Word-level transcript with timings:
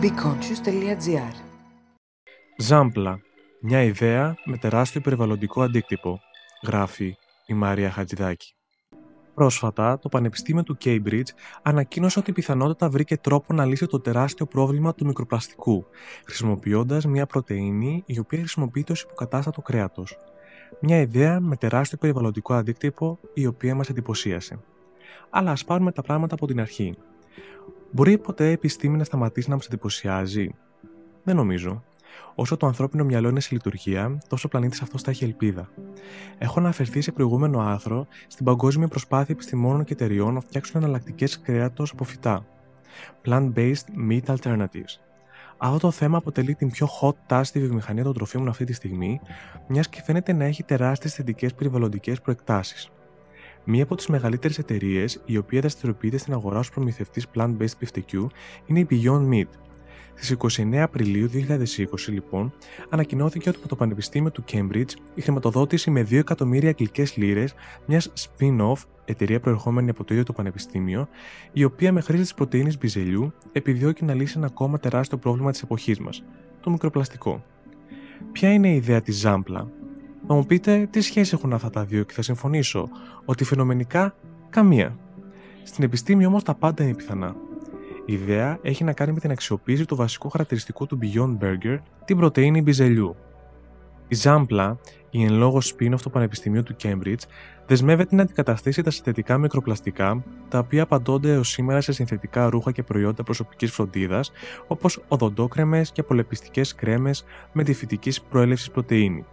BeConscious.gr 0.00 1.34
Ζάμπλα. 2.56 3.20
Μια 3.60 3.82
ιδέα 3.82 4.34
με 4.44 4.56
τεράστιο 4.56 5.00
περιβαλλοντικό 5.00 5.62
αντίκτυπο. 5.62 6.20
Γράφει 6.66 7.16
η 7.46 7.54
Μαρία 7.54 7.90
Χατζηδάκη. 7.90 8.54
Πρόσφατα, 9.34 9.98
το 9.98 10.08
Πανεπιστήμιο 10.08 10.62
του 10.62 10.78
Cambridge 10.84 11.28
ανακοίνωσε 11.62 12.18
ότι 12.18 12.32
πιθανότατα 12.32 12.88
βρήκε 12.88 13.16
τρόπο 13.16 13.54
να 13.54 13.64
λύσει 13.64 13.86
το 13.86 14.00
τεράστιο 14.00 14.46
πρόβλημα 14.46 14.94
του 14.94 15.06
μικροπλαστικού, 15.06 15.86
χρησιμοποιώντας 16.24 17.06
μια 17.06 17.26
πρωτενη 17.26 18.02
η 18.06 18.18
οποία 18.18 18.38
χρησιμοποιείται 18.38 18.92
ως 18.92 19.02
υποκατάστατο 19.02 19.62
κρέατος. 19.62 20.16
Μια 20.80 21.00
ιδέα 21.00 21.40
με 21.40 21.56
τεράστιο 21.56 21.98
περιβαλλοντικό 21.98 22.54
αντίκτυπο 22.54 23.18
η 23.34 23.46
οποία 23.46 23.74
μας 23.74 23.88
εντυπωσίασε. 23.88 24.58
Αλλά 25.30 25.50
ας 25.50 25.64
πάρουμε 25.64 25.92
τα 25.92 26.02
πράγματα 26.02 26.34
από 26.34 26.46
την 26.46 26.60
αρχή. 26.60 26.94
Μπορεί 27.90 28.18
ποτέ 28.18 28.48
η 28.48 28.52
επιστήμη 28.52 28.96
να 28.96 29.04
σταματήσει 29.04 29.48
να 29.48 29.54
μας 29.54 29.66
εντυπωσιάζει; 29.66 30.54
Δεν 31.22 31.36
νομίζω. 31.36 31.84
Όσο 32.34 32.56
το 32.56 32.66
ανθρώπινο 32.66 33.04
μυαλό 33.04 33.28
είναι 33.28 33.40
σε 33.40 33.48
λειτουργία, 33.52 34.18
τόσο 34.28 34.44
ο 34.46 34.50
πλανήτης 34.50 34.80
αυτός 34.80 35.02
θα 35.02 35.10
έχει 35.10 35.24
ελπίδα. 35.24 35.68
Έχω 36.38 36.60
αναφερθεί 36.60 37.00
σε 37.00 37.12
προηγούμενο 37.12 37.60
άρθρο 37.60 38.06
στην 38.26 38.44
παγκόσμια 38.44 38.88
προσπάθεια 38.88 39.34
επιστημόνων 39.34 39.84
και 39.84 39.92
εταιριών 39.92 40.34
να 40.34 40.40
φτιάξουν 40.40 40.80
εναλλακτικές 40.80 41.40
κρέατος 41.40 41.90
από 41.90 42.04
φυτά. 42.04 42.46
Plant-based 43.24 44.10
meat 44.10 44.36
alternatives. 44.36 45.00
Αυτό 45.56 45.78
το 45.78 45.90
θέμα 45.90 46.16
αποτελεί 46.16 46.54
την 46.54 46.70
πιο 46.70 46.88
hot 47.00 47.14
task 47.28 47.44
στη 47.44 47.60
βιομηχανία 47.60 48.04
των 48.04 48.14
τροφίμων 48.14 48.48
αυτή 48.48 48.64
τη 48.64 48.72
στιγμή, 48.72 49.20
μιας 49.68 49.88
και 49.88 50.02
φαίνεται 50.02 50.32
να 50.32 50.44
έχει 50.44 50.62
τεράστιες 50.62 51.14
θετικές 51.14 51.54
περιβαλλοντικές 51.54 52.20
προεκτάσεις. 52.20 52.90
Μία 53.68 53.82
από 53.82 53.94
τις 53.94 54.06
μεγαλύτερες 54.06 54.58
εταιρείες, 54.58 55.20
η 55.24 55.36
οποία 55.36 55.60
δραστηριοποιείται 55.60 56.16
στην 56.16 56.32
αγορά 56.32 56.58
ως 56.58 56.70
προμηθευτής 56.70 57.26
plant-based 57.34 57.78
πιφτεκιού, 57.78 58.28
είναι 58.66 58.78
η 58.78 58.86
Beyond 58.90 59.28
Meat. 59.32 59.48
Στις 60.14 60.30
29 60.30 60.82
Απριλίου 60.82 61.28
2020, 61.28 62.12
λοιπόν, 62.12 62.52
ανακοινώθηκε 62.88 63.48
ότι 63.48 63.58
από 63.58 63.68
το 63.68 63.76
Πανεπιστήμιο 63.76 64.30
του 64.30 64.44
Cambridge 64.52 64.90
η 65.14 65.20
χρηματοδότηση 65.20 65.90
με 65.90 66.00
2 66.00 66.12
εκατομμύρια 66.12 66.68
αγγλικές 66.68 67.16
λίρες 67.16 67.54
μιας 67.86 68.12
spin-off 68.18 68.82
εταιρεία 69.04 69.40
προερχόμενη 69.40 69.90
από 69.90 70.04
το 70.04 70.14
ίδιο 70.14 70.24
το 70.24 70.32
Πανεπιστήμιο, 70.32 71.08
η 71.52 71.64
οποία 71.64 71.92
με 71.92 72.00
χρήση 72.00 72.22
της 72.22 72.34
πρωτενη 72.34 72.76
μπιζελιού 72.80 73.32
επιδιώκει 73.52 74.04
να 74.04 74.14
λύσει 74.14 74.34
ένα 74.36 74.46
ακόμα 74.46 74.78
τεράστιο 74.78 75.18
πρόβλημα 75.18 75.50
της 75.50 75.62
εποχής 75.62 75.98
μας, 75.98 76.24
το 76.60 76.70
μικροπλαστικό. 76.70 77.44
Ποια 78.32 78.52
είναι 78.52 78.68
η 78.68 78.76
ιδέα 78.76 79.00
της 79.00 79.16
Ζάμπλα, 79.16 79.70
να 80.26 80.34
μου 80.34 80.46
πείτε 80.46 80.88
τι 80.90 81.00
σχέση 81.00 81.34
έχουν 81.34 81.52
αυτά 81.52 81.70
τα 81.70 81.84
δύο 81.84 82.02
και 82.02 82.12
θα 82.12 82.22
συμφωνήσω 82.22 82.88
ότι 83.24 83.44
φαινομενικά 83.44 84.14
καμία. 84.50 84.98
Στην 85.62 85.84
επιστήμη 85.84 86.26
όμως 86.26 86.42
τα 86.42 86.54
πάντα 86.54 86.84
είναι 86.84 86.94
πιθανά. 86.94 87.36
Η 88.04 88.12
ιδέα 88.12 88.58
έχει 88.62 88.84
να 88.84 88.92
κάνει 88.92 89.12
με 89.12 89.20
την 89.20 89.30
αξιοποίηση 89.30 89.84
του 89.84 89.96
βασικού 89.96 90.28
χαρακτηριστικού 90.28 90.86
του 90.86 90.98
Beyond 91.02 91.38
Burger, 91.44 91.78
την 92.04 92.16
πρωτεΐνη 92.16 92.62
μπιζελιού. 92.62 93.16
Η 94.08 94.14
Ζάμπλα, 94.14 94.78
η 95.10 95.24
εν 95.24 95.32
λόγω 95.32 95.58
spin-off 95.62 96.00
του 96.02 96.10
Πανεπιστημίου 96.10 96.62
του 96.62 96.76
Cambridge, 96.82 97.22
δεσμεύεται 97.66 98.14
να 98.14 98.22
αντικαταστήσει 98.22 98.82
τα 98.82 98.90
συνθετικά 98.90 99.38
μικροπλαστικά, 99.38 100.24
τα 100.48 100.58
οποία 100.58 100.82
απαντώνται 100.82 101.32
έως 101.32 101.48
σήμερα 101.48 101.80
σε 101.80 101.92
συνθετικά 101.92 102.50
ρούχα 102.50 102.72
και 102.72 102.82
προϊόντα 102.82 103.22
προσωπικής 103.22 103.72
φροντίδας, 103.72 104.30
όπως 104.66 105.04
οδοντόκρεμες 105.08 105.92
και 105.92 106.00
απολεπιστικέ 106.00 106.62
κρέμες 106.76 107.24
με 107.52 107.62
τη 107.62 107.72
φυτική 107.72 108.12
προέλευσης 108.30 108.70
πρωτενη. 108.70 109.24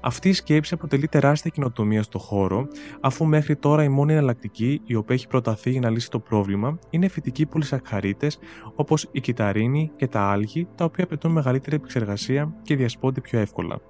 Αυτή 0.00 0.28
η 0.28 0.32
σκέψη 0.32 0.74
αποτελεί 0.74 1.08
τεράστια 1.08 1.50
κοινοτομία 1.50 2.02
στο 2.02 2.18
χώρο, 2.18 2.68
αφού 3.00 3.24
μέχρι 3.24 3.56
τώρα 3.56 3.84
η 3.84 3.88
μόνη 3.88 4.12
εναλλακτική 4.12 4.80
η 4.84 4.94
οποία 4.94 5.14
έχει 5.14 5.26
προταθεί 5.26 5.70
για 5.70 5.80
να 5.80 5.90
λύσει 5.90 6.10
το 6.10 6.18
πρόβλημα 6.18 6.78
είναι 6.90 7.08
φυτικοί 7.08 7.46
πολυσακχαρίτε 7.46 8.30
όπως 8.74 9.08
η 9.12 9.20
κυταρίνη 9.20 9.90
και 9.96 10.06
τα 10.06 10.20
άλγη, 10.20 10.68
τα 10.74 10.84
οποία 10.84 11.04
απαιτούν 11.04 11.32
μεγαλύτερη 11.32 11.76
επεξεργασία 11.76 12.54
και 12.62 12.76
διασπώνται 12.76 13.20
πιο 13.20 13.38
εύκολα. 13.38 13.80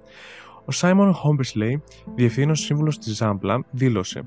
Ο 0.65 0.71
Σάιμον 0.71 1.13
Χόμπερσλεϊ, 1.13 1.83
διευθύνων 2.15 2.55
σύμβουλος 2.55 2.97
της 2.97 3.15
Ζάμπλα, 3.15 3.65
δήλωσε: 3.71 4.23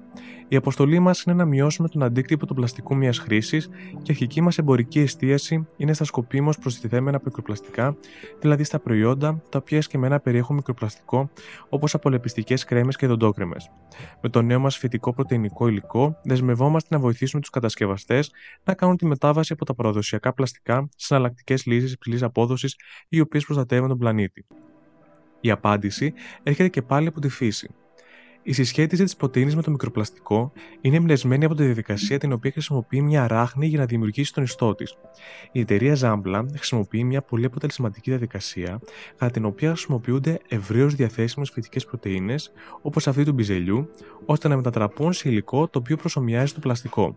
Η 0.48 0.56
αποστολή 0.56 0.98
μας 0.98 1.22
είναι 1.22 1.36
να 1.36 1.44
μειώσουμε 1.44 1.88
τον 1.88 2.02
αντίκτυπο 2.02 2.46
του 2.46 2.54
πλαστικού 2.54 2.96
μιας 2.96 3.18
χρήσης 3.18 3.68
και 4.02 4.12
αρχική 4.12 4.40
μας 4.40 4.58
εμπορική 4.58 5.00
εστίαση 5.00 5.66
είναι 5.76 5.92
στα 5.92 6.04
σκοπίμως 6.04 6.58
προστιθέμενα 6.58 7.20
μικροπλαστικά, 7.24 7.96
δηλαδή 8.40 8.64
στα 8.64 8.78
προϊόντα 8.78 9.42
τα 9.48 9.58
οποία 9.58 9.82
σκεμμένα 9.82 10.20
περιέχουν 10.20 10.56
μικροπλαστικό, 10.56 11.30
όπως 11.68 11.94
απολεπιστικές 11.94 12.64
κρέμες 12.64 12.96
και 12.96 13.06
δοντόκρεμες. 13.06 13.70
Με 14.20 14.28
το 14.28 14.42
νέο 14.42 14.58
μας 14.60 14.76
φυτικό 14.76 15.14
πρωτεϊνικό 15.14 15.68
υλικό, 15.68 16.16
δεσμευόμαστε 16.24 16.94
να 16.94 17.00
βοηθήσουμε 17.00 17.40
τους 17.40 17.50
κατασκευαστές 17.50 18.30
να 18.64 18.74
κάνουν 18.74 18.96
τη 18.96 19.06
μετάβαση 19.06 19.52
από 19.52 19.64
τα 19.64 19.74
παραδοσιακά 19.74 20.32
πλαστικά 20.32 20.88
σε 20.96 21.14
εναλλακτικές 21.14 21.66
λύσεις 21.66 21.92
υψηλής 21.92 22.22
απόδοσης, 22.22 22.76
οι 23.08 23.20
οποίες 23.20 23.44
προστατεύουν 23.44 23.88
τον 23.88 23.98
πλανήτη. 23.98 24.46
Η 25.44 25.50
απάντηση 25.50 26.14
έρχεται 26.42 26.68
και 26.68 26.82
πάλι 26.82 27.06
από 27.06 27.20
τη 27.20 27.28
φύση. 27.28 27.74
Η 28.46 28.52
συσχέτιση 28.52 29.04
της 29.04 29.16
πρωτενη 29.16 29.54
με 29.54 29.62
το 29.62 29.70
μικροπλαστικό 29.70 30.52
είναι 30.80 30.96
εμπνευσμένη 30.96 31.44
από 31.44 31.54
τη 31.54 31.64
διαδικασία 31.64 32.18
την 32.18 32.32
οποία 32.32 32.50
χρησιμοποιεί 32.50 33.00
μια 33.00 33.26
ράχνη 33.26 33.66
για 33.66 33.78
να 33.78 33.84
δημιουργήσει 33.84 34.32
τον 34.32 34.42
ιστό 34.42 34.74
της. 34.74 34.96
Η 35.52 35.60
εταιρεία 35.60 35.96
Zambla 36.00 36.44
χρησιμοποιεί 36.54 37.04
μια 37.04 37.22
πολύ 37.22 37.44
αποτελεσματική 37.44 38.10
διαδικασία, 38.10 38.80
κατά 39.16 39.30
την 39.30 39.44
οποία 39.44 39.68
χρησιμοποιούνται 39.68 40.38
ευρέως 40.48 40.94
διαθέσιμες 40.94 41.50
φυτικές 41.50 41.84
πρωτενε, 41.84 42.34
όπως 42.82 43.06
αυτή 43.06 43.24
του 43.24 43.32
μπιζελιού, 43.32 43.88
ώστε 44.24 44.48
να 44.48 44.56
μετατραπούν 44.56 45.12
σε 45.12 45.28
υλικό 45.28 45.68
το 45.68 45.78
οποίο 45.78 45.96
προσωμιάζει 45.96 46.52
το 46.52 46.60
πλαστικό. 46.60 47.16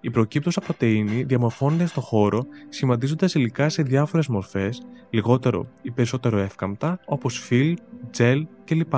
Η 0.00 0.10
προκύπτωσα 0.10 0.60
πρωτενη 0.60 1.22
διαμορφώνεται 1.22 1.86
στο 1.86 2.00
χώρο 2.00 2.46
σχηματίζοντας 2.68 3.34
υλικά 3.34 3.68
σε 3.68 3.82
διάφορες 3.82 4.26
μορφές, 4.26 4.82
λιγότερο 5.10 5.68
ή 5.82 5.90
περισσότερο 5.90 6.38
εύκαμπτα, 6.38 7.00
όπως 7.06 7.38
φιλ, 7.38 7.76
τζελ 8.10 8.46
κλπ. 8.64 8.94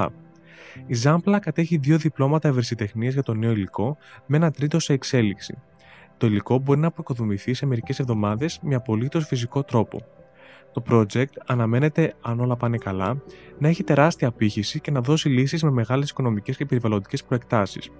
Η 0.87 0.95
Ζάμπλα 0.95 1.39
κατέχει 1.39 1.77
δύο 1.77 1.99
διπλώματα 1.99 2.49
ευρεσιτεχνίας 2.49 3.13
για 3.13 3.23
το 3.23 3.35
νέο 3.35 3.51
υλικό, 3.51 3.97
με 4.27 4.37
ένα 4.37 4.51
τρίτο 4.51 4.79
σε 4.79 4.93
εξέλιξη. 4.93 5.59
Το 6.17 6.27
υλικό 6.27 6.59
μπορεί 6.59 6.81
να 6.81 6.87
αποκοδομηθεί 6.87 7.55
σε 7.55 7.67
μερικές 7.67 7.99
εβδομάδες 7.99 8.59
με 8.63 8.75
απολύτως 8.75 9.27
φυσικό 9.27 9.63
τρόπο. 9.63 10.03
Το 10.73 10.83
project 10.91 11.33
αναμένεται, 11.47 12.15
αν 12.21 12.41
όλα 12.41 12.57
πάνε 12.57 12.77
καλά, 12.77 13.23
να 13.59 13.69
έχει 13.69 13.85
τεράστια 13.85 14.29
απήχηση 14.29 14.81
και 14.81 14.91
να 14.91 15.01
δώσει 15.01 15.29
λύσεις 15.29 15.63
με 15.63 15.71
μεγάλες 15.71 16.11
οικονομικές 16.11 16.57
και 16.57 16.65
περιβαλλοντικές 16.65 17.25
προεκτάσεις. 17.25 17.91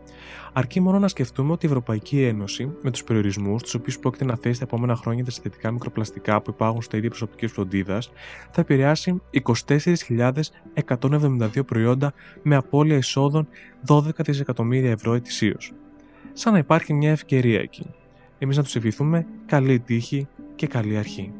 Αρκεί 0.53 0.81
μόνο 0.81 0.99
να 0.99 1.09
σκεφτούμε 1.09 1.53
ότι 1.53 1.67
η 1.67 1.69
Ευρωπαϊκή 1.69 2.23
Ένωση, 2.23 2.71
με 2.83 2.91
τους 2.91 3.05
περιορισμούς, 3.05 3.63
τους 3.63 3.75
οποίους 3.75 3.99
πρόκειται 3.99 4.25
να 4.25 4.37
θέσει 4.37 4.59
τα 4.59 4.65
επόμενα 4.65 4.97
χρόνια 4.97 5.25
τα 5.25 5.31
συνθετικά 5.31 5.71
μικροπλαστικά 5.71 6.43
που 6.43 6.51
υπάρχουν 6.51 6.83
στα 6.83 6.97
ίδια 6.97 7.09
προσωπική 7.09 7.47
φροντίδα, 7.47 7.99
θα 8.51 8.61
επηρεάσει 8.61 9.23
24.172 9.31 11.65
προϊόντα 11.67 12.13
με 12.43 12.57
απώλεια 12.57 12.97
εισόδων 12.97 13.49
12 13.87 14.11
δισεκατομμύρια 14.19 14.91
ευρώ 14.91 15.15
ετησίως. 15.15 15.73
Σαν 16.33 16.53
να 16.53 16.59
υπάρχει 16.59 16.95
μια 16.95 17.11
ευκαιρία 17.11 17.61
εκεί. 17.61 17.91
Εμείς 18.39 18.57
να 18.57 18.63
τους 18.63 18.77
ευχηθούμε 18.77 19.27
καλή 19.47 19.81
τύχη 19.81 20.29
και 20.55 20.67
καλή 20.67 20.97
αρχή. 20.97 21.33